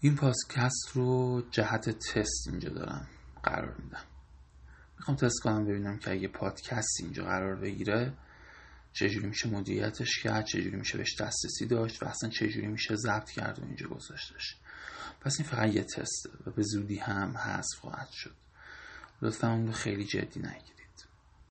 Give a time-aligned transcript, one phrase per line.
[0.00, 3.08] این پادکست رو جهت تست اینجا دارم.
[3.42, 4.04] قرار میدم.
[4.98, 8.12] می‌خوام تست کنم ببینم که اگه پادکست اینجا قرار بگیره
[8.92, 13.58] چجوری میشه مدیریتش کرد چجوری میشه بهش دسترسی داشت و اصلا چجوری میشه ضبط کرد
[13.58, 14.56] و اینجا گذاشتش.
[15.20, 18.34] پس این فقط یه تسته و به زودی هم حذف خواهد شد.
[19.22, 20.75] لطفا اون رو خیلی جدی نگیر